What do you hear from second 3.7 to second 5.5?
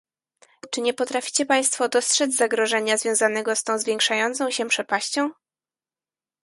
zwiększającą się przepaścią?